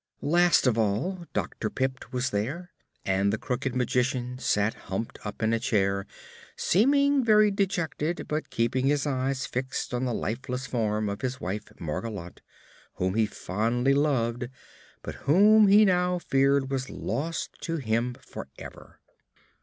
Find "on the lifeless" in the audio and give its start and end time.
9.93-10.65